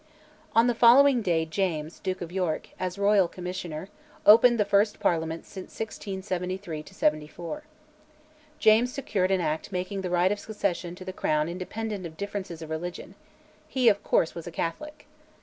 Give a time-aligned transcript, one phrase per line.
[0.55, 3.87] On the following day James, Duke of York, as Royal Commissioner,
[4.25, 7.61] opened the first Parliament since 1673 74.
[8.57, 12.63] James secured an Act making the right of succession to the Crown independent of differences
[12.63, 13.13] of religion;
[13.67, 15.05] he, of course, was a Catholic.